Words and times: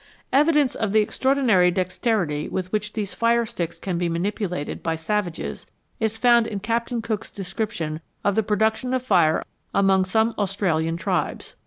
Evidence 0.33 0.73
of 0.73 0.93
the 0.93 0.99
extraordinary 1.01 1.69
dexterity 1.69 2.49
with 2.49 2.71
which 2.71 2.93
these 2.93 3.13
fire 3.13 3.45
sticks 3.45 3.77
can 3.77 3.99
be 3.99 4.09
manipulated 4.09 4.81
by 4.81 4.95
savages 4.95 5.67
is 5.99 6.17
found 6.17 6.47
in 6.47 6.59
Captain 6.59 7.03
Cook's 7.03 7.29
description 7.29 8.01
of 8.23 8.33
the 8.33 8.41
production 8.41 8.95
of 8.95 9.03
fire 9.03 9.43
among 9.75 10.05
some 10.05 10.33
Australian 10.39 10.97
tribes. 10.97 11.55